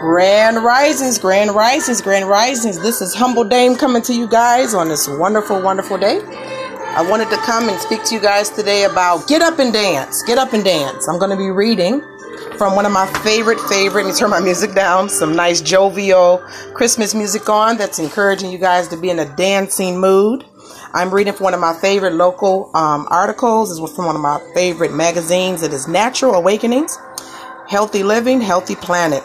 [0.00, 2.78] Grand Risings, Grand Risings, Grand Risings.
[2.78, 6.20] This is Humble Dame coming to you guys on this wonderful, wonderful day.
[6.22, 10.22] I wanted to come and speak to you guys today about get up and dance.
[10.24, 11.08] Get up and dance.
[11.08, 12.02] I'm going to be reading
[12.58, 16.44] from one of my favorite, favorite, let me turn my music down, some nice jovial
[16.74, 20.44] Christmas music on that's encouraging you guys to be in a dancing mood.
[20.92, 23.70] I'm reading from one of my favorite local um, articles.
[23.70, 25.62] It's from one of my favorite magazines.
[25.62, 26.98] It is Natural Awakenings,
[27.66, 29.22] Healthy Living, Healthy Planet.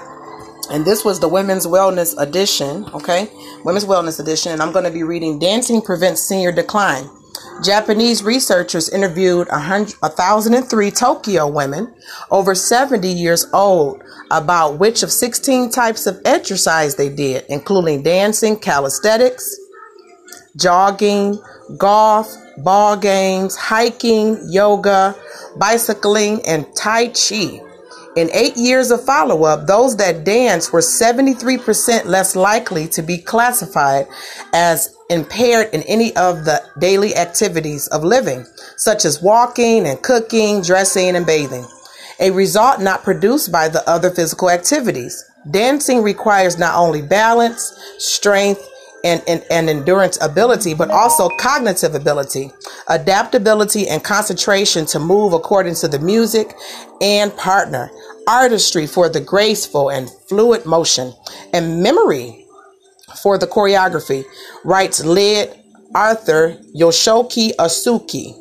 [0.71, 3.29] And this was the Women's Wellness Edition, okay?
[3.65, 4.53] Women's Wellness Edition.
[4.53, 7.09] And I'm going to be reading Dancing Prevents Senior Decline.
[7.61, 11.93] Japanese researchers interviewed 1,003 Tokyo women
[12.31, 18.57] over 70 years old about which of 16 types of exercise they did, including dancing,
[18.57, 19.59] calisthenics,
[20.55, 21.37] jogging,
[21.77, 25.15] golf, ball games, hiking, yoga,
[25.57, 27.59] bicycling, and Tai Chi.
[28.17, 33.17] In eight years of follow up, those that danced were 73% less likely to be
[33.17, 34.05] classified
[34.53, 38.45] as impaired in any of the daily activities of living,
[38.75, 41.65] such as walking and cooking, dressing, and bathing.
[42.19, 45.23] A result not produced by the other physical activities.
[45.49, 48.67] Dancing requires not only balance, strength,
[49.03, 52.51] and, and, and endurance ability, but also cognitive ability,
[52.87, 56.53] adaptability, and concentration to move according to the music
[57.01, 57.89] and partner,
[58.27, 61.13] artistry for the graceful and fluid motion,
[61.53, 62.45] and memory
[63.21, 64.23] for the choreography,
[64.63, 65.57] writes Lid
[65.93, 68.37] Arthur Yoshoki Asuki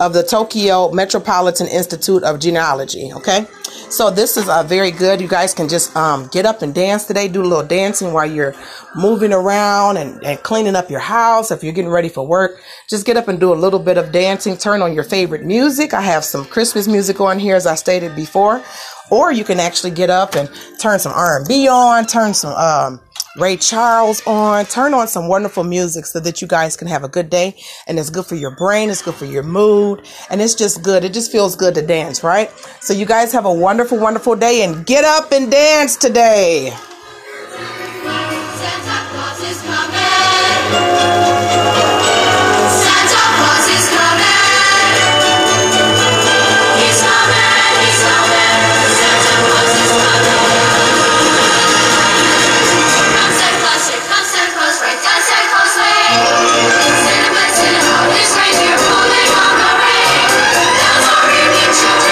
[0.00, 3.12] of the Tokyo Metropolitan Institute of Genealogy.
[3.12, 3.46] Okay.
[3.90, 5.20] So this is uh, very good.
[5.20, 7.28] You guys can just um, get up and dance today.
[7.28, 8.54] Do a little dancing while you're
[8.94, 11.50] moving around and, and cleaning up your house.
[11.50, 14.12] If you're getting ready for work, just get up and do a little bit of
[14.12, 14.56] dancing.
[14.56, 15.94] Turn on your favorite music.
[15.94, 18.62] I have some Christmas music on here, as I stated before.
[19.10, 23.00] Or you can actually get up and turn some R&B on, turn some um,
[23.36, 24.64] Ray Charles on.
[24.66, 27.56] Turn on some wonderful music so that you guys can have a good day.
[27.86, 31.04] And it's good for your brain, it's good for your mood, and it's just good.
[31.04, 32.50] It just feels good to dance, right?
[32.80, 36.76] So, you guys have a wonderful, wonderful day and get up and dance today.